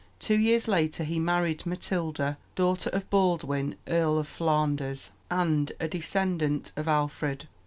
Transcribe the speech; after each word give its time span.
Two 0.19 0.39
years 0.39 0.67
later 0.67 1.03
he 1.03 1.19
married 1.19 1.63
Matilda, 1.63 2.39
daughter 2.55 2.89
of 2.89 3.07
Baldwin, 3.11 3.75
Earl 3.87 4.17
of 4.17 4.27
Flanders, 4.27 5.11
and 5.29 5.71
a 5.79 5.87
descendant 5.87 6.71
of 6.75 6.87
Alfred. 6.87 7.47